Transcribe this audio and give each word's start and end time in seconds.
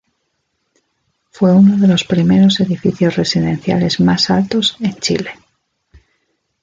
Fue 1.29 1.51
uno 1.53 1.77
de 1.77 1.87
los 1.87 2.05
primeros 2.05 2.59
edificios 2.59 3.15
residenciales 3.17 3.99
más 3.99 4.31
altos 4.31 4.75
en 4.79 4.95
Chile. 4.95 5.29